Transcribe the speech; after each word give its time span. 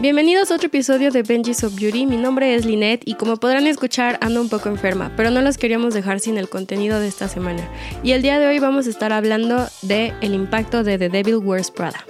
Bienvenidos 0.00 0.52
a 0.52 0.54
otro 0.54 0.68
episodio 0.68 1.10
de 1.10 1.24
Benji's 1.24 1.64
of 1.64 1.74
Beauty. 1.74 2.06
Mi 2.06 2.16
nombre 2.16 2.54
es 2.54 2.64
Lynette 2.64 3.02
y 3.04 3.14
como 3.14 3.36
podrán 3.36 3.66
escuchar 3.66 4.16
ando 4.20 4.40
un 4.40 4.48
poco 4.48 4.68
enferma, 4.68 5.10
pero 5.16 5.32
no 5.32 5.42
los 5.42 5.58
queríamos 5.58 5.92
dejar 5.92 6.20
sin 6.20 6.38
el 6.38 6.48
contenido 6.48 7.00
de 7.00 7.08
esta 7.08 7.26
semana. 7.26 7.68
Y 8.04 8.12
el 8.12 8.22
día 8.22 8.38
de 8.38 8.46
hoy 8.46 8.60
vamos 8.60 8.86
a 8.86 8.90
estar 8.90 9.12
hablando 9.12 9.66
de 9.82 10.14
el 10.20 10.34
impacto 10.34 10.84
de 10.84 10.98
The 10.98 11.08
Devil 11.08 11.38
Wears 11.38 11.72
Prada. 11.72 12.04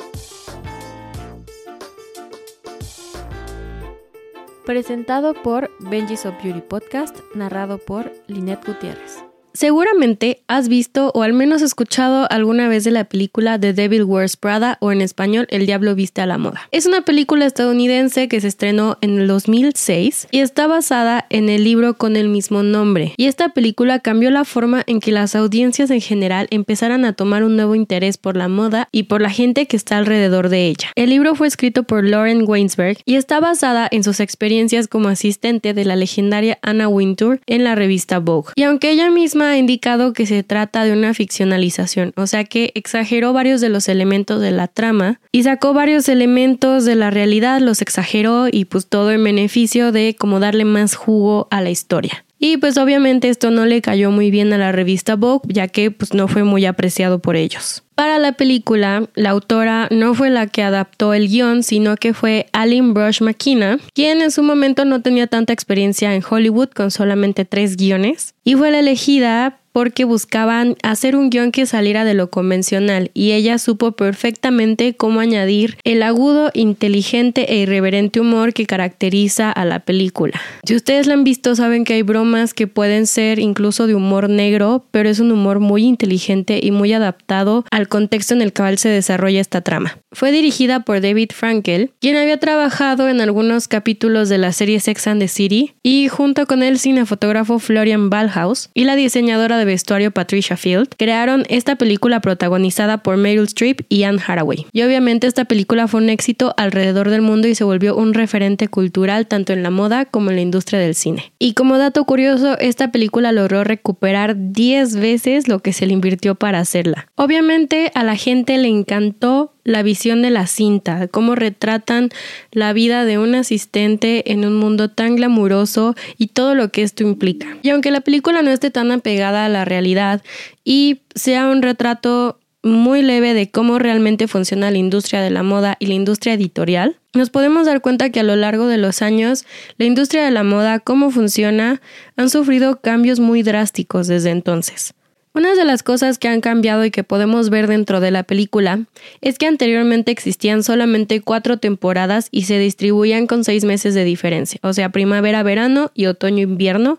Presentado 4.66 5.32
por 5.32 5.70
Benji's 5.80 6.26
of 6.26 6.34
Beauty 6.44 6.60
Podcast, 6.60 7.16
narrado 7.34 7.78
por 7.78 8.12
Lynette 8.26 8.66
Gutiérrez. 8.66 9.27
Seguramente 9.58 10.44
has 10.46 10.68
visto 10.68 11.10
o 11.16 11.24
al 11.24 11.32
menos 11.32 11.62
escuchado 11.62 12.28
alguna 12.30 12.68
vez 12.68 12.84
de 12.84 12.92
la 12.92 13.06
película 13.06 13.58
The 13.58 13.72
Devil 13.72 14.04
Wears 14.04 14.36
Prada 14.36 14.78
o 14.80 14.92
en 14.92 15.00
español 15.00 15.48
El 15.50 15.66
Diablo 15.66 15.96
Viste 15.96 16.20
a 16.20 16.26
la 16.26 16.38
Moda. 16.38 16.60
Es 16.70 16.86
una 16.86 17.02
película 17.02 17.44
estadounidense 17.44 18.28
que 18.28 18.40
se 18.40 18.46
estrenó 18.46 18.98
en 19.00 19.18
el 19.18 19.26
2006 19.26 20.28
y 20.30 20.38
está 20.38 20.68
basada 20.68 21.26
en 21.28 21.48
el 21.48 21.64
libro 21.64 21.94
con 21.94 22.14
el 22.14 22.28
mismo 22.28 22.62
nombre. 22.62 23.14
Y 23.16 23.26
esta 23.26 23.48
película 23.48 23.98
cambió 23.98 24.30
la 24.30 24.44
forma 24.44 24.84
en 24.86 25.00
que 25.00 25.10
las 25.10 25.34
audiencias 25.34 25.90
en 25.90 26.02
general 26.02 26.46
empezaran 26.52 27.04
a 27.04 27.14
tomar 27.14 27.42
un 27.42 27.56
nuevo 27.56 27.74
interés 27.74 28.16
por 28.16 28.36
la 28.36 28.46
moda 28.46 28.88
y 28.92 29.02
por 29.02 29.20
la 29.20 29.30
gente 29.30 29.66
que 29.66 29.76
está 29.76 29.98
alrededor 29.98 30.50
de 30.50 30.68
ella. 30.68 30.90
El 30.94 31.10
libro 31.10 31.34
fue 31.34 31.48
escrito 31.48 31.82
por 31.82 32.04
Lauren 32.04 32.44
Weinsberg 32.46 32.98
y 33.04 33.16
está 33.16 33.40
basada 33.40 33.88
en 33.90 34.04
sus 34.04 34.20
experiencias 34.20 34.86
como 34.86 35.08
asistente 35.08 35.74
de 35.74 35.84
la 35.84 35.96
legendaria 35.96 36.60
Anna 36.62 36.86
Wintour 36.86 37.40
en 37.48 37.64
la 37.64 37.74
revista 37.74 38.20
Vogue. 38.20 38.52
Y 38.54 38.62
aunque 38.62 38.92
ella 38.92 39.10
misma 39.10 39.47
ha 39.48 39.58
indicado 39.58 40.12
que 40.12 40.26
se 40.26 40.42
trata 40.42 40.84
de 40.84 40.92
una 40.92 41.14
ficcionalización, 41.14 42.12
o 42.16 42.26
sea 42.26 42.44
que 42.44 42.72
exageró 42.74 43.32
varios 43.32 43.60
de 43.60 43.68
los 43.68 43.88
elementos 43.88 44.40
de 44.40 44.50
la 44.50 44.68
trama 44.68 45.20
y 45.32 45.42
sacó 45.42 45.72
varios 45.72 46.08
elementos 46.08 46.84
de 46.84 46.94
la 46.94 47.10
realidad, 47.10 47.60
los 47.60 47.82
exageró 47.82 48.46
y 48.50 48.64
pues 48.64 48.86
todo 48.86 49.10
en 49.12 49.24
beneficio 49.24 49.92
de 49.92 50.16
como 50.18 50.40
darle 50.40 50.64
más 50.64 50.94
jugo 50.94 51.48
a 51.50 51.60
la 51.60 51.70
historia. 51.70 52.24
Y 52.38 52.56
pues 52.58 52.78
obviamente 52.78 53.28
esto 53.28 53.50
no 53.50 53.66
le 53.66 53.82
cayó 53.82 54.10
muy 54.10 54.30
bien 54.30 54.52
a 54.52 54.58
la 54.58 54.72
revista 54.72 55.16
Vogue, 55.16 55.48
ya 55.52 55.68
que 55.68 55.90
pues 55.90 56.14
no 56.14 56.28
fue 56.28 56.44
muy 56.44 56.66
apreciado 56.66 57.18
por 57.18 57.36
ellos. 57.36 57.82
Para 57.94 58.20
la 58.20 58.32
película, 58.32 59.08
la 59.16 59.30
autora 59.30 59.88
no 59.90 60.14
fue 60.14 60.30
la 60.30 60.46
que 60.46 60.62
adaptó 60.62 61.14
el 61.14 61.28
guion, 61.28 61.64
sino 61.64 61.96
que 61.96 62.14
fue 62.14 62.46
Aline 62.52 62.92
Brush 62.92 63.20
McKenna, 63.20 63.78
quien 63.92 64.22
en 64.22 64.30
su 64.30 64.44
momento 64.44 64.84
no 64.84 65.02
tenía 65.02 65.26
tanta 65.26 65.52
experiencia 65.52 66.14
en 66.14 66.22
Hollywood 66.28 66.68
con 66.68 66.92
solamente 66.92 67.44
tres 67.44 67.76
guiones, 67.76 68.34
y 68.44 68.54
fue 68.54 68.70
la 68.70 68.78
elegida 68.78 69.58
porque 69.78 70.02
buscaban 70.02 70.74
hacer 70.82 71.14
un 71.14 71.30
guion 71.30 71.52
que 71.52 71.64
saliera 71.64 72.04
de 72.04 72.12
lo 72.12 72.30
convencional 72.30 73.12
y 73.14 73.30
ella 73.30 73.58
supo 73.58 73.92
perfectamente 73.92 74.96
cómo 74.96 75.20
añadir 75.20 75.78
el 75.84 76.02
agudo, 76.02 76.50
inteligente 76.52 77.52
e 77.52 77.58
irreverente 77.58 78.18
humor 78.18 78.52
que 78.52 78.66
caracteriza 78.66 79.52
a 79.52 79.64
la 79.64 79.78
película. 79.78 80.40
Si 80.64 80.74
ustedes 80.74 81.06
la 81.06 81.14
han 81.14 81.22
visto 81.22 81.54
saben 81.54 81.84
que 81.84 81.94
hay 81.94 82.02
bromas 82.02 82.54
que 82.54 82.66
pueden 82.66 83.06
ser 83.06 83.38
incluso 83.38 83.86
de 83.86 83.94
humor 83.94 84.28
negro, 84.28 84.84
pero 84.90 85.08
es 85.08 85.20
un 85.20 85.30
humor 85.30 85.60
muy 85.60 85.84
inteligente 85.84 86.58
y 86.60 86.72
muy 86.72 86.92
adaptado 86.92 87.64
al 87.70 87.86
contexto 87.86 88.34
en 88.34 88.42
el 88.42 88.52
cual 88.52 88.78
se 88.78 88.88
desarrolla 88.88 89.40
esta 89.40 89.60
trama. 89.60 89.96
Fue 90.10 90.32
dirigida 90.32 90.80
por 90.80 91.00
David 91.00 91.30
Frankel, 91.34 91.92
quien 92.00 92.16
había 92.16 92.38
trabajado 92.38 93.08
en 93.08 93.20
algunos 93.20 93.68
capítulos 93.68 94.28
de 94.28 94.38
la 94.38 94.52
serie 94.52 94.80
Sex 94.80 95.06
and 95.06 95.20
the 95.20 95.28
City, 95.28 95.74
y 95.82 96.08
junto 96.08 96.46
con 96.46 96.62
el 96.62 96.78
cinefotógrafo 96.78 97.58
Florian 97.58 98.08
Ballhaus 98.08 98.70
y 98.72 98.84
la 98.84 98.96
diseñadora 98.96 99.58
de 99.58 99.66
vestuario 99.66 100.10
Patricia 100.10 100.56
Field, 100.56 100.88
crearon 100.96 101.44
esta 101.50 101.76
película 101.76 102.20
protagonizada 102.20 103.02
por 103.02 103.18
Meryl 103.18 103.44
Streep 103.44 103.82
y 103.90 104.04
Anne 104.04 104.20
Hathaway. 104.26 104.66
Y 104.72 104.82
obviamente 104.82 105.26
esta 105.26 105.44
película 105.44 105.88
fue 105.88 106.00
un 106.00 106.08
éxito 106.08 106.54
alrededor 106.56 107.10
del 107.10 107.22
mundo 107.22 107.46
y 107.46 107.54
se 107.54 107.64
volvió 107.64 107.94
un 107.94 108.14
referente 108.14 108.68
cultural 108.68 109.26
tanto 109.26 109.52
en 109.52 109.62
la 109.62 109.70
moda 109.70 110.06
como 110.06 110.30
en 110.30 110.36
la 110.36 110.42
industria 110.42 110.80
del 110.80 110.94
cine. 110.94 111.32
Y 111.38 111.52
como 111.52 111.76
dato 111.76 112.04
curioso, 112.04 112.58
esta 112.58 112.90
película 112.92 113.32
logró 113.32 113.62
recuperar 113.62 114.52
10 114.52 114.96
veces 114.96 115.48
lo 115.48 115.60
que 115.60 115.74
se 115.74 115.86
le 115.86 115.92
invirtió 115.92 116.34
para 116.34 116.60
hacerla. 116.60 117.08
Obviamente 117.14 117.92
a 117.94 118.04
la 118.04 118.16
gente 118.16 118.56
le 118.56 118.68
encantó 118.68 119.52
la 119.68 119.82
visión 119.82 120.22
de 120.22 120.30
la 120.30 120.46
cinta, 120.46 121.08
cómo 121.08 121.34
retratan 121.34 122.08
la 122.52 122.72
vida 122.72 123.04
de 123.04 123.18
un 123.18 123.34
asistente 123.34 124.32
en 124.32 124.46
un 124.46 124.56
mundo 124.56 124.88
tan 124.88 125.16
glamuroso 125.16 125.94
y 126.16 126.28
todo 126.28 126.54
lo 126.54 126.70
que 126.70 126.82
esto 126.82 127.02
implica. 127.02 127.58
Y 127.62 127.68
aunque 127.68 127.90
la 127.90 128.00
película 128.00 128.40
no 128.40 128.50
esté 128.50 128.70
tan 128.70 128.90
apegada 128.90 129.44
a 129.44 129.48
la 129.50 129.66
realidad 129.66 130.22
y 130.64 131.02
sea 131.14 131.48
un 131.48 131.60
retrato 131.60 132.40
muy 132.62 133.02
leve 133.02 133.34
de 133.34 133.50
cómo 133.50 133.78
realmente 133.78 134.26
funciona 134.26 134.70
la 134.70 134.78
industria 134.78 135.20
de 135.20 135.30
la 135.30 135.42
moda 135.42 135.76
y 135.78 135.86
la 135.86 135.94
industria 135.94 136.32
editorial, 136.32 136.96
nos 137.12 137.28
podemos 137.28 137.66
dar 137.66 137.82
cuenta 137.82 138.10
que 138.10 138.20
a 138.20 138.24
lo 138.24 138.36
largo 138.36 138.68
de 138.68 138.78
los 138.78 139.02
años 139.02 139.44
la 139.76 139.84
industria 139.84 140.24
de 140.24 140.30
la 140.30 140.44
moda, 140.44 140.80
cómo 140.80 141.10
funciona, 141.10 141.82
han 142.16 142.30
sufrido 142.30 142.80
cambios 142.80 143.20
muy 143.20 143.42
drásticos 143.42 144.06
desde 144.06 144.30
entonces. 144.30 144.94
Una 145.38 145.54
de 145.54 145.64
las 145.64 145.84
cosas 145.84 146.18
que 146.18 146.26
han 146.26 146.40
cambiado 146.40 146.84
y 146.84 146.90
que 146.90 147.04
podemos 147.04 147.48
ver 147.48 147.68
dentro 147.68 148.00
de 148.00 148.10
la 148.10 148.24
película 148.24 148.80
es 149.20 149.38
que 149.38 149.46
anteriormente 149.46 150.10
existían 150.10 150.64
solamente 150.64 151.20
cuatro 151.20 151.58
temporadas 151.58 152.26
y 152.32 152.42
se 152.42 152.58
distribuían 152.58 153.28
con 153.28 153.44
seis 153.44 153.64
meses 153.64 153.94
de 153.94 154.02
diferencia, 154.02 154.58
o 154.64 154.72
sea, 154.72 154.88
primavera, 154.88 155.44
verano 155.44 155.92
y 155.94 156.06
otoño, 156.06 156.42
invierno, 156.42 156.98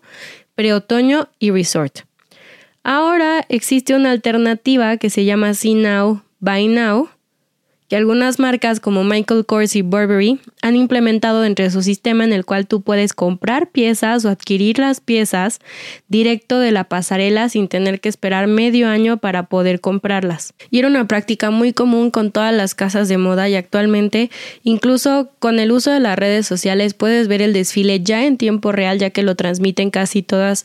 preotoño 0.55 1.27
y 1.37 1.51
resort. 1.51 2.03
Ahora 2.81 3.45
existe 3.49 3.93
una 3.93 4.11
alternativa 4.11 4.95
que 4.95 5.09
se 5.09 5.25
llama 5.25 5.53
See 5.53 5.75
Now, 5.75 6.23
Buy 6.39 6.69
Now, 6.69 7.09
que 7.89 7.95
algunas 7.95 8.37
marcas 8.37 8.79
como 8.79 9.03
Michael 9.03 9.45
Kors 9.45 9.75
y 9.75 9.81
Burberry 9.81 10.39
han 10.61 10.75
implementado 10.75 11.41
dentro 11.41 11.65
de 11.65 11.71
su 11.71 11.81
sistema 11.81 12.23
en 12.23 12.31
el 12.31 12.45
cual 12.45 12.67
tú 12.67 12.81
puedes 12.81 13.13
comprar 13.13 13.71
piezas 13.71 14.23
o 14.23 14.29
adquirir 14.29 14.77
las 14.77 15.01
piezas 15.01 15.59
directo 16.07 16.59
de 16.59 16.71
la 16.71 16.83
pasarela 16.83 17.49
sin 17.49 17.67
tener 17.67 17.99
que 17.99 18.07
esperar 18.07 18.45
medio 18.47 18.87
año 18.87 19.17
para 19.17 19.47
poder 19.47 19.81
comprarlas. 19.81 20.53
Y 20.69 20.77
era 20.77 20.87
una 20.87 21.07
práctica 21.07 21.49
muy 21.49 21.73
común 21.73 22.11
con 22.11 22.31
todas 22.31 22.53
las 22.53 22.75
casas 22.75 23.09
de 23.09 23.17
moda 23.17 23.49
y 23.49 23.55
actualmente 23.55 24.29
incluso 24.63 25.31
con 25.39 25.59
el 25.59 25.71
uso 25.71 25.91
de 25.91 25.99
las 25.99 26.17
redes 26.17 26.45
sociales 26.45 26.93
puedes 26.93 27.27
ver 27.27 27.41
el 27.41 27.53
desfile 27.53 28.01
ya 28.01 28.23
en 28.25 28.37
tiempo 28.37 28.71
real 28.71 28.99
ya 28.99 29.09
que 29.09 29.23
lo 29.23 29.35
transmiten 29.35 29.89
casi 29.89 30.21
todas 30.21 30.63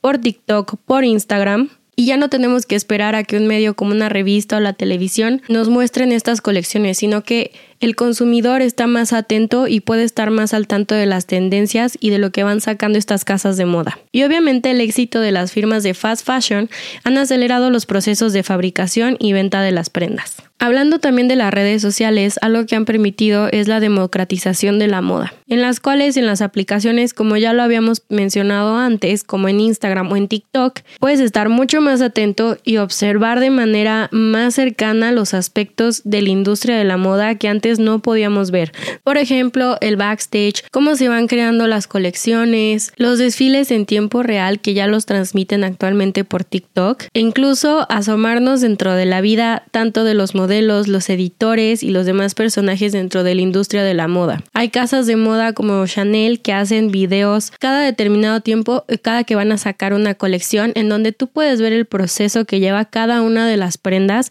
por 0.00 0.18
TikTok, 0.18 0.76
por 0.86 1.04
Instagram 1.04 1.68
y 2.00 2.06
ya 2.06 2.16
no 2.16 2.30
tenemos 2.30 2.64
que 2.64 2.76
esperar 2.76 3.14
a 3.14 3.24
que 3.24 3.36
un 3.36 3.46
medio 3.46 3.74
como 3.74 3.90
una 3.90 4.08
revista 4.08 4.56
o 4.56 4.60
la 4.60 4.72
televisión 4.72 5.42
nos 5.50 5.68
muestren 5.68 6.12
estas 6.12 6.40
colecciones, 6.40 6.96
sino 6.96 7.24
que 7.24 7.52
el 7.80 7.96
consumidor 7.96 8.60
está 8.60 8.86
más 8.86 9.14
atento 9.14 9.66
y 9.66 9.80
puede 9.80 10.04
estar 10.04 10.30
más 10.30 10.52
al 10.52 10.66
tanto 10.66 10.94
de 10.94 11.06
las 11.06 11.26
tendencias 11.26 11.96
y 11.98 12.10
de 12.10 12.18
lo 12.18 12.30
que 12.30 12.44
van 12.44 12.60
sacando 12.60 12.98
estas 12.98 13.24
casas 13.24 13.56
de 13.56 13.64
moda. 13.64 13.98
Y 14.12 14.22
obviamente 14.24 14.70
el 14.70 14.82
éxito 14.82 15.20
de 15.20 15.32
las 15.32 15.50
firmas 15.50 15.82
de 15.82 15.94
fast 15.94 16.26
fashion 16.26 16.68
han 17.04 17.16
acelerado 17.16 17.70
los 17.70 17.86
procesos 17.86 18.34
de 18.34 18.42
fabricación 18.42 19.16
y 19.18 19.32
venta 19.32 19.62
de 19.62 19.72
las 19.72 19.88
prendas. 19.88 20.36
Hablando 20.62 20.98
también 20.98 21.26
de 21.26 21.36
las 21.36 21.54
redes 21.54 21.80
sociales, 21.80 22.38
algo 22.42 22.66
que 22.66 22.76
han 22.76 22.84
permitido 22.84 23.48
es 23.50 23.66
la 23.66 23.80
democratización 23.80 24.78
de 24.78 24.88
la 24.88 25.00
moda, 25.00 25.32
en 25.48 25.62
las 25.62 25.80
cuales 25.80 26.18
en 26.18 26.26
las 26.26 26.42
aplicaciones, 26.42 27.14
como 27.14 27.38
ya 27.38 27.54
lo 27.54 27.62
habíamos 27.62 28.02
mencionado 28.10 28.76
antes, 28.76 29.24
como 29.24 29.48
en 29.48 29.58
Instagram 29.58 30.12
o 30.12 30.16
en 30.16 30.28
TikTok, 30.28 30.80
puedes 30.98 31.20
estar 31.20 31.48
mucho 31.48 31.80
más 31.80 32.02
atento 32.02 32.58
y 32.62 32.76
observar 32.76 33.40
de 33.40 33.48
manera 33.48 34.10
más 34.12 34.56
cercana 34.56 35.12
los 35.12 35.32
aspectos 35.32 36.02
de 36.04 36.20
la 36.20 36.28
industria 36.28 36.76
de 36.76 36.84
la 36.84 36.98
moda 36.98 37.36
que 37.36 37.48
antes 37.48 37.69
no 37.78 38.00
podíamos 38.00 38.50
ver. 38.50 38.72
Por 39.04 39.18
ejemplo, 39.18 39.76
el 39.80 39.96
backstage, 39.96 40.64
cómo 40.70 40.96
se 40.96 41.08
van 41.08 41.26
creando 41.26 41.66
las 41.66 41.86
colecciones, 41.86 42.92
los 42.96 43.18
desfiles 43.18 43.70
en 43.70 43.86
tiempo 43.86 44.22
real 44.22 44.60
que 44.60 44.74
ya 44.74 44.86
los 44.86 45.06
transmiten 45.06 45.64
actualmente 45.64 46.24
por 46.24 46.44
TikTok, 46.44 47.04
e 47.14 47.20
incluso 47.20 47.86
asomarnos 47.90 48.60
dentro 48.60 48.94
de 48.94 49.06
la 49.06 49.20
vida 49.20 49.64
tanto 49.70 50.04
de 50.04 50.14
los 50.14 50.34
modelos 50.34 50.88
los 50.88 51.08
editores 51.10 51.82
y 51.82 51.90
los 51.90 52.06
demás 52.06 52.34
personajes 52.34 52.92
dentro 52.92 53.22
de 53.22 53.34
la 53.34 53.42
industria 53.42 53.82
de 53.82 53.94
la 53.94 54.08
moda. 54.08 54.42
Hay 54.52 54.70
casas 54.70 55.06
de 55.06 55.16
moda 55.16 55.52
como 55.52 55.86
Chanel 55.86 56.40
que 56.40 56.52
hacen 56.52 56.90
videos 56.90 57.52
cada 57.58 57.80
determinado 57.82 58.40
tiempo, 58.40 58.84
eh, 58.88 58.98
cada 58.98 59.24
que 59.24 59.34
van 59.34 59.52
a 59.52 59.58
sacar 59.58 59.94
una 59.94 60.14
colección, 60.14 60.72
en 60.74 60.88
donde 60.88 61.12
tú 61.12 61.28
puedes 61.28 61.60
ver 61.60 61.72
el 61.72 61.86
proceso 61.86 62.44
que 62.44 62.60
lleva 62.60 62.84
cada 62.84 63.22
una 63.22 63.46
de 63.46 63.56
las 63.56 63.78
prendas 63.78 64.30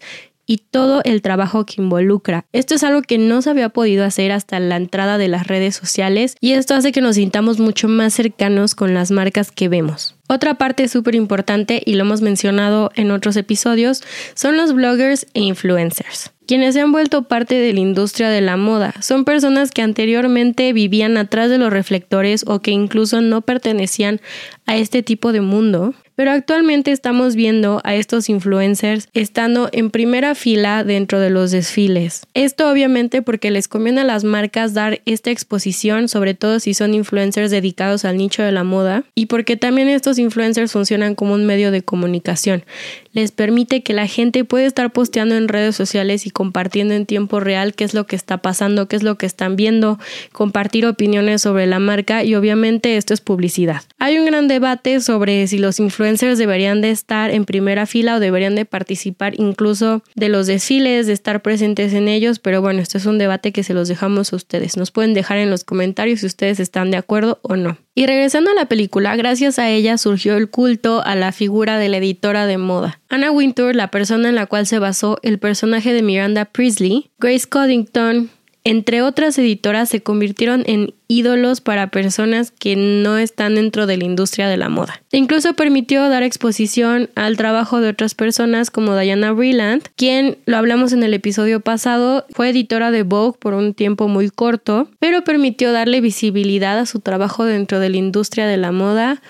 y 0.50 0.58
todo 0.58 1.00
el 1.04 1.22
trabajo 1.22 1.64
que 1.64 1.80
involucra. 1.80 2.44
Esto 2.52 2.74
es 2.74 2.82
algo 2.82 3.02
que 3.02 3.18
no 3.18 3.40
se 3.40 3.50
había 3.50 3.68
podido 3.68 4.04
hacer 4.04 4.32
hasta 4.32 4.58
la 4.58 4.74
entrada 4.74 5.16
de 5.16 5.28
las 5.28 5.46
redes 5.46 5.76
sociales 5.76 6.34
y 6.40 6.54
esto 6.54 6.74
hace 6.74 6.90
que 6.90 7.00
nos 7.00 7.14
sintamos 7.14 7.60
mucho 7.60 7.86
más 7.86 8.14
cercanos 8.14 8.74
con 8.74 8.92
las 8.92 9.12
marcas 9.12 9.52
que 9.52 9.68
vemos. 9.68 10.16
Otra 10.28 10.54
parte 10.54 10.88
súper 10.88 11.14
importante, 11.14 11.82
y 11.86 11.94
lo 11.94 12.00
hemos 12.02 12.20
mencionado 12.20 12.90
en 12.96 13.12
otros 13.12 13.36
episodios, 13.36 14.02
son 14.34 14.56
los 14.56 14.72
bloggers 14.72 15.28
e 15.34 15.40
influencers 15.40 16.32
quienes 16.50 16.74
se 16.74 16.80
han 16.80 16.90
vuelto 16.90 17.28
parte 17.28 17.54
de 17.54 17.72
la 17.72 17.78
industria 17.78 18.28
de 18.28 18.40
la 18.40 18.56
moda. 18.56 18.92
Son 19.02 19.24
personas 19.24 19.70
que 19.70 19.82
anteriormente 19.82 20.72
vivían 20.72 21.16
atrás 21.16 21.48
de 21.48 21.58
los 21.58 21.72
reflectores 21.72 22.44
o 22.44 22.58
que 22.58 22.72
incluso 22.72 23.20
no 23.20 23.42
pertenecían 23.42 24.20
a 24.66 24.76
este 24.76 25.04
tipo 25.04 25.30
de 25.30 25.42
mundo, 25.42 25.94
pero 26.20 26.32
actualmente 26.32 26.92
estamos 26.92 27.34
viendo 27.34 27.80
a 27.82 27.94
estos 27.94 28.28
influencers 28.28 29.08
estando 29.14 29.70
en 29.72 29.88
primera 29.88 30.34
fila 30.34 30.84
dentro 30.84 31.18
de 31.18 31.30
los 31.30 31.50
desfiles. 31.50 32.26
Esto 32.34 32.70
obviamente 32.70 33.22
porque 33.22 33.50
les 33.50 33.68
conviene 33.68 34.02
a 34.02 34.04
las 34.04 34.22
marcas 34.22 34.74
dar 34.74 35.00
esta 35.06 35.30
exposición, 35.30 36.08
sobre 36.10 36.34
todo 36.34 36.60
si 36.60 36.74
son 36.74 36.92
influencers 36.92 37.50
dedicados 37.50 38.04
al 38.04 38.18
nicho 38.18 38.42
de 38.42 38.52
la 38.52 38.64
moda, 38.64 39.04
y 39.14 39.26
porque 39.26 39.56
también 39.56 39.88
estos 39.88 40.18
influencers 40.18 40.72
funcionan 40.72 41.14
como 41.14 41.32
un 41.32 41.46
medio 41.46 41.70
de 41.70 41.80
comunicación. 41.80 42.64
Les 43.12 43.32
permite 43.32 43.82
que 43.82 43.94
la 43.94 44.06
gente 44.06 44.44
pueda 44.44 44.66
estar 44.66 44.92
posteando 44.92 45.36
en 45.36 45.48
redes 45.48 45.74
sociales 45.74 46.26
y 46.26 46.30
compartiendo 46.30 46.92
en 46.92 47.06
tiempo 47.06 47.40
real 47.40 47.72
qué 47.74 47.84
es 47.84 47.94
lo 47.94 48.06
que 48.06 48.14
está 48.14 48.36
pasando, 48.38 48.88
qué 48.88 48.96
es 48.96 49.02
lo 49.02 49.16
que 49.16 49.24
están 49.24 49.56
viendo, 49.56 49.98
compartir 50.32 50.84
opiniones 50.84 51.40
sobre 51.40 51.66
la 51.66 51.78
marca 51.78 52.22
y 52.24 52.34
obviamente 52.34 52.98
esto 52.98 53.14
es 53.14 53.22
publicidad. 53.22 53.82
Hay 53.98 54.18
un 54.18 54.26
gran 54.26 54.46
debate 54.48 55.00
sobre 55.00 55.46
si 55.46 55.58
los 55.58 55.80
influencers 55.80 56.09
deberían 56.18 56.80
de 56.80 56.90
estar 56.90 57.30
en 57.30 57.44
primera 57.44 57.86
fila 57.86 58.16
o 58.16 58.20
deberían 58.20 58.54
de 58.54 58.64
participar 58.64 59.34
incluso 59.38 60.02
de 60.14 60.28
los 60.28 60.46
desfiles, 60.46 61.06
de 61.06 61.12
estar 61.12 61.42
presentes 61.42 61.92
en 61.92 62.08
ellos, 62.08 62.38
pero 62.38 62.60
bueno, 62.60 62.80
esto 62.80 62.98
es 62.98 63.06
un 63.06 63.18
debate 63.18 63.52
que 63.52 63.62
se 63.62 63.74
los 63.74 63.88
dejamos 63.88 64.32
a 64.32 64.36
ustedes. 64.36 64.76
Nos 64.76 64.90
pueden 64.90 65.14
dejar 65.14 65.38
en 65.38 65.50
los 65.50 65.64
comentarios 65.64 66.20
si 66.20 66.26
ustedes 66.26 66.60
están 66.60 66.90
de 66.90 66.96
acuerdo 66.96 67.38
o 67.42 67.56
no. 67.56 67.78
Y 67.94 68.06
regresando 68.06 68.50
a 68.50 68.54
la 68.54 68.66
película, 68.66 69.16
gracias 69.16 69.58
a 69.58 69.68
ella 69.68 69.98
surgió 69.98 70.36
el 70.36 70.48
culto 70.48 71.02
a 71.04 71.14
la 71.16 71.32
figura 71.32 71.78
de 71.78 71.88
la 71.88 71.98
editora 71.98 72.46
de 72.46 72.56
moda. 72.56 73.00
Anna 73.08 73.30
Wintour, 73.30 73.74
la 73.74 73.90
persona 73.90 74.28
en 74.28 74.36
la 74.36 74.46
cual 74.46 74.66
se 74.66 74.78
basó 74.78 75.18
el 75.22 75.38
personaje 75.38 75.92
de 75.92 76.02
Miranda 76.02 76.46
Priestley, 76.46 77.10
Grace 77.18 77.48
Coddington, 77.48 78.30
entre 78.64 79.02
otras 79.02 79.38
editoras 79.38 79.88
se 79.88 80.02
convirtieron 80.02 80.64
en 80.66 80.94
ídolos 81.08 81.60
para 81.60 81.90
personas 81.90 82.50
que 82.50 82.76
no 82.76 83.18
están 83.18 83.56
dentro 83.56 83.86
de 83.86 83.96
la 83.96 84.04
industria 84.04 84.48
de 84.48 84.56
la 84.56 84.68
moda. 84.68 85.02
E 85.10 85.16
incluso 85.16 85.54
permitió 85.54 86.08
dar 86.08 86.22
exposición 86.22 87.10
al 87.14 87.36
trabajo 87.36 87.80
de 87.80 87.88
otras 87.88 88.14
personas 88.14 88.70
como 88.70 88.96
Diana 88.96 89.32
Vreeland, 89.32 89.82
quien, 89.96 90.38
lo 90.46 90.56
hablamos 90.56 90.92
en 90.92 91.02
el 91.02 91.14
episodio 91.14 91.60
pasado, 91.60 92.26
fue 92.30 92.50
editora 92.50 92.90
de 92.90 93.02
Vogue 93.02 93.38
por 93.38 93.54
un 93.54 93.74
tiempo 93.74 94.08
muy 94.08 94.30
corto, 94.30 94.88
pero 94.98 95.24
permitió 95.24 95.72
darle 95.72 96.00
visibilidad 96.00 96.78
a 96.78 96.86
su 96.86 97.00
trabajo 97.00 97.44
dentro 97.44 97.80
de 97.80 97.88
la 97.88 97.96
industria 97.96 98.46
de 98.46 98.56
la 98.56 98.72
moda 98.72 99.20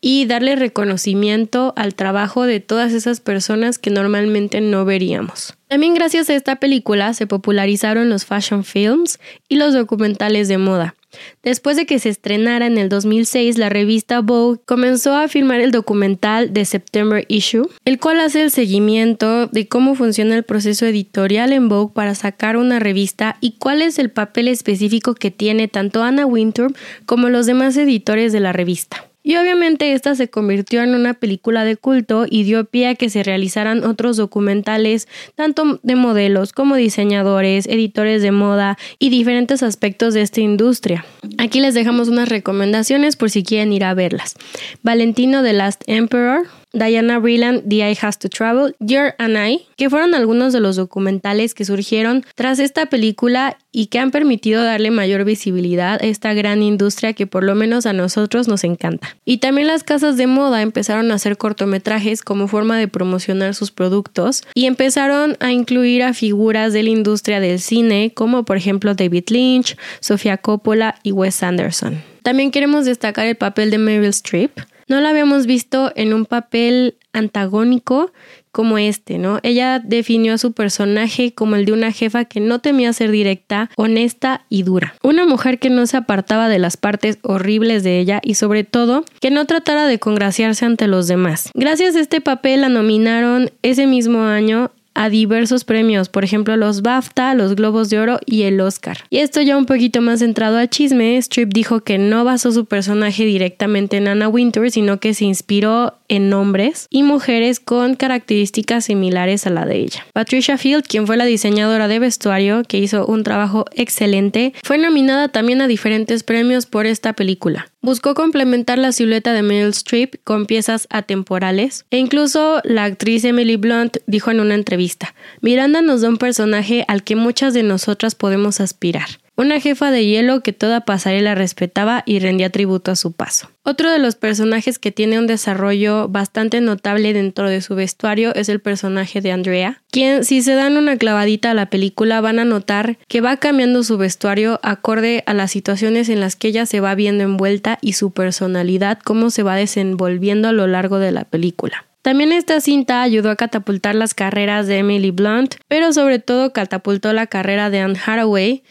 y 0.00 0.26
darle 0.26 0.56
reconocimiento 0.56 1.72
al 1.76 1.94
trabajo 1.94 2.44
de 2.44 2.60
todas 2.60 2.92
esas 2.92 3.20
personas 3.20 3.78
que 3.78 3.90
normalmente 3.90 4.60
no 4.60 4.84
veríamos. 4.84 5.54
También 5.68 5.94
gracias 5.94 6.30
a 6.30 6.34
esta 6.34 6.56
película 6.56 7.12
se 7.14 7.26
popularizaron 7.26 8.08
los 8.08 8.24
fashion 8.24 8.62
films 8.62 9.18
y 9.48 9.56
los 9.56 9.74
documentales 9.74 10.48
de 10.48 10.58
moda. 10.58 10.94
Después 11.42 11.76
de 11.76 11.86
que 11.86 11.98
se 11.98 12.08
estrenara 12.08 12.66
en 12.66 12.78
el 12.78 12.88
2006, 12.88 13.58
la 13.58 13.68
revista 13.68 14.20
Vogue 14.20 14.60
comenzó 14.64 15.14
a 15.14 15.28
filmar 15.28 15.60
el 15.60 15.70
documental 15.70 16.52
The 16.52 16.64
September 16.64 17.24
Issue, 17.28 17.68
el 17.84 17.98
cual 17.98 18.20
hace 18.20 18.42
el 18.42 18.50
seguimiento 18.50 19.46
de 19.46 19.66
cómo 19.66 19.94
funciona 19.94 20.36
el 20.36 20.42
proceso 20.42 20.86
editorial 20.86 21.52
en 21.52 21.68
Vogue 21.68 21.94
para 21.94 22.14
sacar 22.14 22.56
una 22.56 22.78
revista 22.78 23.36
y 23.40 23.52
cuál 23.52 23.82
es 23.82 23.98
el 23.98 24.10
papel 24.10 24.48
específico 24.48 25.14
que 25.14 25.30
tiene 25.30 25.68
tanto 25.68 26.02
Anna 26.02 26.26
Wintour 26.26 26.72
como 27.06 27.28
los 27.28 27.46
demás 27.46 27.76
editores 27.76 28.32
de 28.32 28.40
la 28.40 28.52
revista. 28.52 29.06
Y 29.26 29.34
obviamente 29.38 29.92
esta 29.92 30.14
se 30.14 30.30
convirtió 30.30 30.84
en 30.84 30.94
una 30.94 31.12
película 31.12 31.64
de 31.64 31.76
culto 31.76 32.26
y 32.30 32.44
dio 32.44 32.64
pie 32.64 32.90
a 32.90 32.94
que 32.94 33.10
se 33.10 33.24
realizaran 33.24 33.82
otros 33.82 34.16
documentales, 34.16 35.08
tanto 35.34 35.80
de 35.82 35.96
modelos 35.96 36.52
como 36.52 36.76
diseñadores, 36.76 37.66
editores 37.66 38.22
de 38.22 38.30
moda 38.30 38.78
y 39.00 39.10
diferentes 39.10 39.64
aspectos 39.64 40.14
de 40.14 40.22
esta 40.22 40.40
industria. 40.40 41.04
Aquí 41.38 41.58
les 41.58 41.74
dejamos 41.74 42.06
unas 42.06 42.28
recomendaciones 42.28 43.16
por 43.16 43.28
si 43.28 43.42
quieren 43.42 43.72
ir 43.72 43.82
a 43.82 43.94
verlas. 43.94 44.36
Valentino 44.84 45.42
The 45.42 45.54
Last 45.54 45.82
Emperor, 45.88 46.46
Diana 46.76 47.18
Vreeland, 47.18 47.68
The 47.68 47.88
Eye 47.88 47.98
Has 48.00 48.18
to 48.18 48.28
Travel, 48.28 48.76
Your 48.80 49.14
and 49.18 49.36
I, 49.36 49.66
que 49.76 49.90
fueron 49.90 50.14
algunos 50.14 50.52
de 50.52 50.60
los 50.60 50.76
documentales 50.76 51.54
que 51.54 51.64
surgieron 51.64 52.24
tras 52.34 52.58
esta 52.58 52.86
película 52.86 53.58
y 53.72 53.86
que 53.86 53.98
han 53.98 54.10
permitido 54.10 54.62
darle 54.62 54.90
mayor 54.90 55.24
visibilidad 55.24 56.00
a 56.02 56.06
esta 56.06 56.32
gran 56.34 56.62
industria 56.62 57.12
que 57.12 57.26
por 57.26 57.44
lo 57.44 57.54
menos 57.54 57.86
a 57.86 57.92
nosotros 57.92 58.48
nos 58.48 58.64
encanta. 58.64 59.16
Y 59.24 59.38
también 59.38 59.66
las 59.66 59.84
casas 59.84 60.16
de 60.16 60.26
moda 60.26 60.62
empezaron 60.62 61.10
a 61.10 61.14
hacer 61.14 61.36
cortometrajes 61.36 62.22
como 62.22 62.48
forma 62.48 62.78
de 62.78 62.88
promocionar 62.88 63.54
sus 63.54 63.70
productos 63.70 64.44
y 64.54 64.66
empezaron 64.66 65.36
a 65.40 65.52
incluir 65.52 66.02
a 66.02 66.14
figuras 66.14 66.72
de 66.72 66.82
la 66.82 66.90
industria 66.90 67.40
del 67.40 67.60
cine 67.60 68.12
como 68.14 68.44
por 68.44 68.56
ejemplo 68.56 68.94
David 68.94 69.24
Lynch, 69.28 69.76
Sofía 70.00 70.38
Coppola 70.38 70.96
y 71.02 71.12
Wes 71.12 71.42
Anderson. 71.42 72.02
También 72.22 72.50
queremos 72.50 72.84
destacar 72.86 73.26
el 73.26 73.36
papel 73.36 73.70
de 73.70 73.78
Meryl 73.78 74.08
Streep, 74.08 74.58
no 74.88 75.00
la 75.00 75.10
habíamos 75.10 75.46
visto 75.46 75.92
en 75.96 76.14
un 76.14 76.26
papel 76.26 76.96
antagónico 77.12 78.12
como 78.52 78.78
este, 78.78 79.18
¿no? 79.18 79.38
Ella 79.42 79.80
definió 79.80 80.32
a 80.32 80.38
su 80.38 80.52
personaje 80.52 81.34
como 81.34 81.56
el 81.56 81.66
de 81.66 81.72
una 81.72 81.92
jefa 81.92 82.24
que 82.24 82.40
no 82.40 82.60
temía 82.60 82.92
ser 82.94 83.10
directa, 83.10 83.70
honesta 83.76 84.46
y 84.48 84.62
dura. 84.62 84.94
Una 85.02 85.26
mujer 85.26 85.58
que 85.58 85.68
no 85.68 85.86
se 85.86 85.98
apartaba 85.98 86.48
de 86.48 86.58
las 86.58 86.78
partes 86.78 87.18
horribles 87.20 87.82
de 87.82 87.98
ella 87.98 88.20
y 88.24 88.34
sobre 88.34 88.64
todo 88.64 89.04
que 89.20 89.30
no 89.30 89.44
tratara 89.44 89.86
de 89.86 89.98
congraciarse 89.98 90.64
ante 90.64 90.86
los 90.86 91.06
demás. 91.06 91.50
Gracias 91.52 91.96
a 91.96 92.00
este 92.00 92.22
papel 92.22 92.62
la 92.62 92.70
nominaron 92.70 93.50
ese 93.60 93.86
mismo 93.86 94.22
año 94.22 94.70
a 94.96 95.10
diversos 95.10 95.64
premios, 95.64 96.08
por 96.08 96.24
ejemplo 96.24 96.56
los 96.56 96.82
BAFTA, 96.82 97.34
los 97.34 97.54
Globos 97.54 97.90
de 97.90 98.00
Oro 98.00 98.18
y 98.24 98.42
el 98.42 98.60
Oscar. 98.60 99.04
Y 99.10 99.18
esto 99.18 99.42
ya 99.42 99.56
un 99.56 99.66
poquito 99.66 100.00
más 100.00 100.20
centrado 100.20 100.56
al 100.56 100.70
chisme, 100.70 101.18
Strip 101.18 101.52
dijo 101.52 101.80
que 101.80 101.98
no 101.98 102.24
basó 102.24 102.50
su 102.50 102.64
personaje 102.64 103.24
directamente 103.24 103.98
en 103.98 104.08
Anna 104.08 104.28
Wintour, 104.28 104.70
sino 104.70 104.98
que 104.98 105.12
se 105.12 105.26
inspiró 105.26 105.94
en 106.08 106.32
hombres 106.32 106.86
y 106.90 107.02
mujeres 107.02 107.60
con 107.60 107.96
características 107.96 108.86
similares 108.86 109.46
a 109.46 109.50
la 109.50 109.66
de 109.66 109.76
ella. 109.78 110.06
Patricia 110.12 110.58
Field, 110.58 110.84
quien 110.86 111.06
fue 111.06 111.16
la 111.16 111.24
diseñadora 111.24 111.88
de 111.88 111.98
vestuario, 111.98 112.62
que 112.62 112.78
hizo 112.78 113.06
un 113.06 113.22
trabajo 113.22 113.64
excelente, 113.72 114.52
fue 114.62 114.78
nominada 114.78 115.28
también 115.28 115.60
a 115.60 115.68
diferentes 115.68 116.22
premios 116.22 116.66
por 116.66 116.86
esta 116.86 117.12
película. 117.12 117.70
Buscó 117.82 118.14
complementar 118.14 118.78
la 118.78 118.92
silueta 118.92 119.32
de 119.32 119.42
Meryl 119.42 119.70
Streep 119.70 120.16
con 120.24 120.46
piezas 120.46 120.88
atemporales 120.90 121.84
e 121.90 121.98
incluso 121.98 122.60
la 122.64 122.84
actriz 122.84 123.24
Emily 123.24 123.56
Blunt 123.56 123.98
dijo 124.06 124.30
en 124.30 124.40
una 124.40 124.54
entrevista, 124.54 125.14
Miranda 125.40 125.82
nos 125.82 126.00
da 126.00 126.08
un 126.08 126.16
personaje 126.16 126.84
al 126.88 127.04
que 127.04 127.16
muchas 127.16 127.54
de 127.54 127.62
nosotras 127.62 128.14
podemos 128.14 128.60
aspirar 128.60 129.06
una 129.36 129.60
jefa 129.60 129.90
de 129.90 130.06
hielo 130.06 130.40
que 130.40 130.52
toda 130.52 130.80
pasarela 130.80 131.34
respetaba 131.34 132.02
y 132.06 132.18
rendía 132.18 132.50
tributo 132.50 132.90
a 132.90 132.96
su 132.96 133.12
paso. 133.12 133.50
Otro 133.62 133.90
de 133.90 133.98
los 133.98 134.14
personajes 134.14 134.78
que 134.78 134.92
tiene 134.92 135.18
un 135.18 135.26
desarrollo 135.26 136.08
bastante 136.08 136.60
notable 136.60 137.12
dentro 137.12 137.48
de 137.48 137.60
su 137.60 137.74
vestuario 137.74 138.34
es 138.34 138.48
el 138.48 138.60
personaje 138.60 139.20
de 139.20 139.32
Andrea, 139.32 139.82
quien 139.90 140.24
si 140.24 140.42
se 140.42 140.54
dan 140.54 140.76
una 140.76 140.96
clavadita 140.96 141.50
a 141.50 141.54
la 141.54 141.70
película 141.70 142.20
van 142.20 142.38
a 142.38 142.44
notar 142.44 142.98
que 143.08 143.20
va 143.20 143.36
cambiando 143.36 143.82
su 143.82 143.98
vestuario 143.98 144.60
acorde 144.62 145.22
a 145.26 145.34
las 145.34 145.50
situaciones 145.50 146.08
en 146.08 146.20
las 146.20 146.36
que 146.36 146.48
ella 146.48 146.66
se 146.66 146.80
va 146.80 146.94
viendo 146.94 147.24
envuelta 147.24 147.78
y 147.80 147.92
su 147.92 148.12
personalidad, 148.12 148.98
cómo 149.04 149.30
se 149.30 149.42
va 149.42 149.56
desenvolviendo 149.56 150.48
a 150.48 150.52
lo 150.52 150.66
largo 150.66 150.98
de 150.98 151.12
la 151.12 151.24
película. 151.24 151.86
También 152.06 152.30
esta 152.30 152.60
cinta 152.60 153.02
ayudó 153.02 153.30
a 153.30 153.36
catapultar 153.36 153.96
las 153.96 154.14
carreras 154.14 154.68
de 154.68 154.78
Emily 154.78 155.10
Blunt, 155.10 155.56
pero 155.66 155.92
sobre 155.92 156.20
todo 156.20 156.52
catapultó 156.52 157.12
la 157.12 157.26
carrera 157.26 157.68
de 157.68 157.80
Anne 157.80 157.98
Hathaway, 157.98 158.62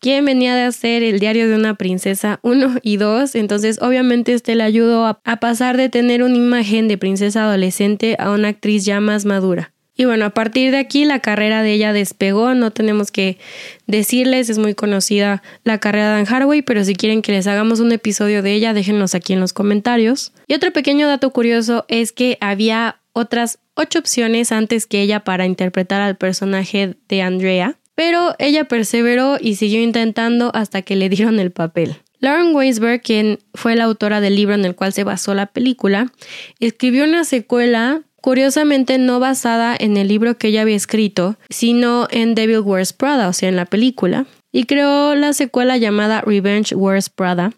quien 0.00 0.24
venía 0.24 0.54
de 0.54 0.62
hacer 0.62 1.02
el 1.02 1.20
diario 1.20 1.48
de 1.48 1.54
una 1.54 1.74
princesa 1.74 2.40
1 2.42 2.78
y 2.82 2.96
2, 2.96 3.34
entonces 3.34 3.78
obviamente 3.80 4.32
este 4.32 4.54
le 4.54 4.64
ayudó 4.64 5.06
a, 5.06 5.20
pasar 5.40 5.76
de 5.76 5.88
tener 5.88 6.22
una 6.22 6.36
imagen 6.36 6.88
de 6.88 6.98
princesa 6.98 7.44
adolescente 7.44 8.16
a 8.18 8.30
una 8.30 8.48
actriz 8.48 8.84
ya 8.84 9.00
más 9.00 9.24
madura. 9.24 9.72
Y 9.96 10.06
bueno, 10.06 10.24
a 10.24 10.30
partir 10.30 10.70
de 10.70 10.78
aquí 10.78 11.04
la 11.04 11.20
carrera 11.20 11.62
de 11.62 11.72
ella 11.72 11.92
despegó, 11.92 12.54
no 12.54 12.70
tenemos 12.70 13.10
que 13.10 13.36
decirles, 13.86 14.48
es 14.48 14.56
muy 14.56 14.74
conocida 14.74 15.42
la 15.62 15.78
carrera 15.78 16.14
de 16.14 16.20
Anne 16.20 16.28
Hathaway, 16.28 16.62
pero 16.62 16.82
si 16.84 16.94
quieren 16.94 17.20
que 17.20 17.32
les 17.32 17.46
hagamos 17.46 17.80
un 17.80 17.92
episodio 17.92 18.42
de 18.42 18.54
ella, 18.54 18.72
déjenos 18.72 19.14
aquí 19.14 19.34
en 19.34 19.40
los 19.40 19.52
comentarios. 19.52 20.32
Y 20.46 20.54
otro 20.54 20.72
pequeño 20.72 21.06
dato 21.06 21.30
curioso 21.30 21.84
es 21.88 22.12
que 22.12 22.38
había 22.40 23.00
otras 23.12 23.58
ocho 23.74 23.98
opciones 23.98 24.52
antes 24.52 24.86
que 24.86 25.02
ella 25.02 25.20
para 25.20 25.44
interpretar 25.44 26.00
al 26.00 26.16
personaje 26.16 26.96
de 27.08 27.22
Andrea 27.22 27.79
pero 27.94 28.34
ella 28.38 28.64
perseveró 28.64 29.36
y 29.40 29.56
siguió 29.56 29.80
intentando 29.82 30.50
hasta 30.54 30.82
que 30.82 30.96
le 30.96 31.08
dieron 31.08 31.38
el 31.38 31.50
papel. 31.50 31.96
Lauren 32.20 32.54
Weisberg, 32.54 33.00
quien 33.00 33.38
fue 33.54 33.76
la 33.76 33.84
autora 33.84 34.20
del 34.20 34.36
libro 34.36 34.54
en 34.54 34.64
el 34.64 34.74
cual 34.74 34.92
se 34.92 35.04
basó 35.04 35.34
la 35.34 35.46
película, 35.46 36.12
escribió 36.60 37.04
una 37.04 37.24
secuela 37.24 38.02
curiosamente 38.20 38.98
no 38.98 39.18
basada 39.20 39.74
en 39.78 39.96
el 39.96 40.08
libro 40.08 40.36
que 40.36 40.48
ella 40.48 40.62
había 40.62 40.76
escrito, 40.76 41.36
sino 41.48 42.06
en 42.10 42.34
Devil 42.34 42.60
Wears 42.60 42.92
Prada, 42.92 43.28
o 43.28 43.32
sea, 43.32 43.48
en 43.48 43.56
la 43.56 43.64
película, 43.64 44.26
y 44.52 44.64
creó 44.64 45.14
la 45.14 45.32
secuela 45.32 45.78
llamada 45.78 46.20
Revenge 46.20 46.74
Wears 46.74 47.08
Prada, 47.08 47.52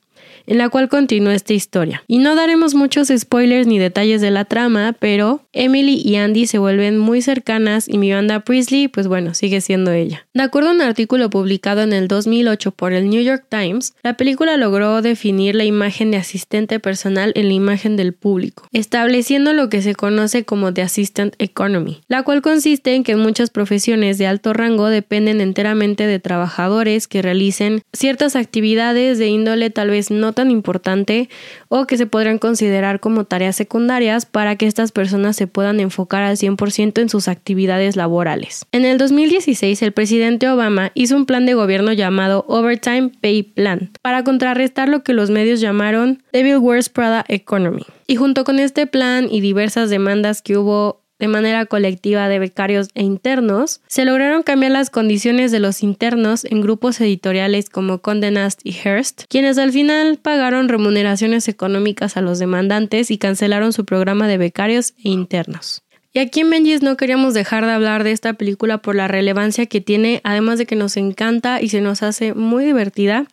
en 0.47 0.59
la 0.59 0.69
cual 0.69 0.89
continúa 0.89 1.35
esta 1.35 1.55
historia. 1.55 2.03
Y 2.07 2.19
no 2.19 2.35
daremos 2.35 2.75
muchos 2.75 3.09
spoilers 3.17 3.67
ni 3.67 3.79
detalles 3.79 4.21
de 4.21 4.31
la 4.31 4.45
trama, 4.45 4.95
pero 4.99 5.43
Emily 5.53 6.01
y 6.05 6.17
Andy 6.17 6.47
se 6.47 6.59
vuelven 6.59 6.99
muy 6.99 7.23
cercanas 7.23 7.89
y 7.89 7.99
mi 7.99 8.13
banda 8.13 8.41
Priestley, 8.41 8.89
pues 8.89 9.09
bueno, 9.09 9.35
sigue 9.35 9.61
siendo 9.61 9.93
ella. 9.93 10.27
De 10.35 10.43
acuerdo 10.43 10.71
a 10.71 10.73
un 10.73 10.83
artículo 10.83 11.31
publicado 11.31 11.83
en 11.83 11.93
el 11.93 12.09
2008 12.09 12.73
por 12.73 12.93
el 12.93 13.09
New 13.09 13.23
York 13.23 13.47
Times, 13.49 13.95
la 14.03 14.17
película 14.17 14.57
logró 14.57 15.03
definir 15.03 15.55
la 15.55 15.65
imagen 15.65 16.11
de 16.11 16.17
asistente 16.17 16.81
personal 16.81 17.33
en 17.35 17.49
la 17.49 17.55
imagen 17.55 17.97
del 17.97 18.13
público, 18.13 18.67
estableciendo 18.73 19.53
lo 19.53 19.69
que 19.69 19.83
se 19.83 19.95
conoce 19.95 20.45
como 20.45 20.73
The 20.73 20.83
Assistant 20.83 21.35
Economy, 21.39 22.01
la 22.09 22.23
cual 22.23 22.43
consiste 22.43 22.95
en 22.95 23.05
que 23.05 23.17
muchas 23.17 23.51
profesiones 23.51 24.19
de 24.19 24.27
alto 24.27 24.53
rango 24.53 24.89
dependen 24.89 25.41
enteramente 25.41 26.07
de 26.07 26.19
trabajadores 26.19 27.09
que 27.09 27.23
realicen 27.23 27.83
ciertas 27.93 28.37
actividades 28.37 29.19
de 29.19 29.29
índole 29.29 29.71
tal 29.71 29.91
vez 29.91 30.11
tan 30.33 30.51
importante 30.51 31.29
o 31.69 31.87
que 31.87 31.97
se 31.97 32.07
podrán 32.07 32.39
considerar 32.39 33.01
como 33.01 33.25
tareas 33.25 33.57
secundarias 33.57 34.27
para 34.27 34.57
que 34.57 34.67
estas 34.67 34.93
personas 34.93 35.37
se 35.37 35.47
puedan 35.47 35.81
enfocar 35.81 36.23
al 36.23 36.37
100% 36.37 37.01
en 37.01 37.09
sus 37.09 37.29
actividades 37.29 37.97
laborales. 37.97 38.67
En 38.73 38.85
el 38.85 38.99
2016, 38.99 39.83
el 39.83 39.93
presidente 39.93 40.49
Obama 40.49 40.93
hizo 40.95 41.17
un 41.17 41.27
plan 41.27 41.47
de 41.47 41.55
gobierno 41.55 41.93
llamado 41.93 42.45
Overtime 42.49 43.11
Pay 43.21 43.43
Plan 43.43 43.91
para 44.03 44.25
contrarrestar 44.25 44.89
lo 44.89 45.03
que 45.03 45.12
los 45.12 45.31
medios 45.31 45.61
llamaron 45.61 46.23
Devil 46.33 46.59
Wears 46.59 46.89
Prada 46.89 47.25
Economy. 47.29 47.85
Y 48.07 48.17
junto 48.17 48.45
con 48.45 48.59
este 48.59 48.87
plan 48.87 49.29
y 49.31 49.41
diversas 49.41 49.89
demandas 49.89 50.43
que 50.43 50.57
hubo 50.59 51.01
de 51.23 51.29
manera 51.29 51.67
colectiva 51.67 52.29
de 52.29 52.41
becarios 52.41 52.88
e 52.97 53.05
internos, 53.05 53.81
se 53.87 54.05
lograron 54.05 54.43
cambiar 54.43 54.73
las 54.73 54.91
condiciones 54.91 55.52
de 55.52 55.61
los 55.61 55.85
internos 55.85 56.45
en 56.45 56.61
grupos 56.61 57.00
editoriales 57.00 57.71
como 57.71 57.99
Condé 57.99 58.33
Nast 58.33 58.61
y 58.64 58.73
Hearst, 58.73 59.26
quienes 59.29 59.57
al 59.57 59.71
final 59.71 60.19
pagaron 60.21 60.69
remuneraciones 60.69 61.47
económicas 61.47 62.17
a 62.17 62.23
los 62.23 62.41
demandantes 62.41 63.12
y 63.12 63.19
cancelaron 63.19 63.73
su 63.73 63.85
programa 63.85 64.26
de 64.26 64.37
becarios 64.37 64.95
e 65.05 65.11
internos. 65.11 65.85
Y 66.12 66.19
aquí 66.19 66.41
en 66.41 66.50
Benjis 66.50 66.83
no 66.83 66.97
queríamos 66.97 67.35
dejar 67.35 67.64
de 67.64 67.73
hablar 67.73 68.02
de 68.02 68.11
esta 68.11 68.35
película 68.35 68.79
por 68.79 68.97
la 68.97 69.07
relevancia 69.07 69.67
que 69.67 69.81
tiene, 69.81 70.21
además 70.25 70.59
de 70.59 70.67
que 70.67 70.75
nos 70.75 70.97
encanta 70.97 71.62
y 71.62 71.69
se 71.69 71.81
nos 71.81 72.02
hace 72.02 72.35
muy 72.35 72.64
divertida. 72.64 73.26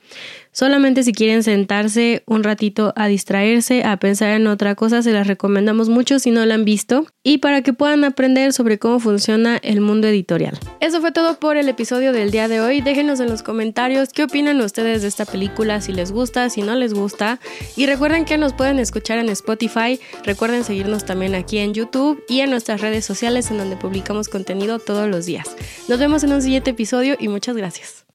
Solamente 0.59 1.03
si 1.03 1.13
quieren 1.13 1.41
sentarse 1.41 2.21
un 2.25 2.43
ratito 2.43 2.91
a 2.97 3.07
distraerse, 3.07 3.85
a 3.85 3.95
pensar 3.95 4.31
en 4.31 4.45
otra 4.45 4.75
cosa, 4.75 5.01
se 5.01 5.13
las 5.13 5.25
recomendamos 5.25 5.87
mucho 5.87 6.19
si 6.19 6.31
no 6.31 6.45
la 6.45 6.55
han 6.55 6.65
visto 6.65 7.05
y 7.23 7.37
para 7.37 7.61
que 7.61 7.71
puedan 7.71 8.03
aprender 8.03 8.51
sobre 8.51 8.77
cómo 8.77 8.99
funciona 8.99 9.55
el 9.63 9.79
mundo 9.79 10.09
editorial. 10.09 10.59
Eso 10.81 10.99
fue 10.99 11.13
todo 11.13 11.39
por 11.39 11.55
el 11.55 11.69
episodio 11.69 12.11
del 12.11 12.31
día 12.31 12.49
de 12.49 12.59
hoy. 12.59 12.81
Déjenos 12.81 13.21
en 13.21 13.29
los 13.29 13.41
comentarios 13.41 14.09
qué 14.09 14.23
opinan 14.23 14.59
ustedes 14.59 15.01
de 15.01 15.07
esta 15.07 15.23
película, 15.23 15.79
si 15.79 15.93
les 15.93 16.11
gusta, 16.11 16.49
si 16.49 16.61
no 16.61 16.75
les 16.75 16.93
gusta. 16.93 17.39
Y 17.77 17.85
recuerden 17.85 18.25
que 18.25 18.37
nos 18.37 18.51
pueden 18.51 18.79
escuchar 18.79 19.17
en 19.17 19.29
Spotify. 19.29 19.97
Recuerden 20.25 20.65
seguirnos 20.65 21.05
también 21.05 21.35
aquí 21.35 21.59
en 21.59 21.73
YouTube 21.73 22.21
y 22.27 22.41
en 22.41 22.49
nuestras 22.49 22.81
redes 22.81 23.05
sociales 23.05 23.49
en 23.49 23.59
donde 23.59 23.77
publicamos 23.77 24.27
contenido 24.27 24.79
todos 24.79 25.07
los 25.07 25.25
días. 25.25 25.55
Nos 25.87 25.99
vemos 25.99 26.25
en 26.25 26.33
un 26.33 26.41
siguiente 26.41 26.71
episodio 26.71 27.15
y 27.17 27.29
muchas 27.29 27.55
gracias. 27.55 27.98